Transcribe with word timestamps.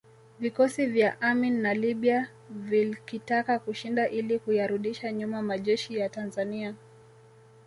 Vikosi 0.39 0.85
vya 0.85 1.21
Amin 1.21 1.61
na 1.61 1.73
Libya 1.73 2.27
vilkitaka 2.49 3.59
kushinda 3.59 4.09
ili 4.09 4.39
kuyarudisha 4.39 5.11
nyuma 5.11 5.41
majeshi 5.41 5.97
ya 5.97 6.09
Tanzania 6.09 6.75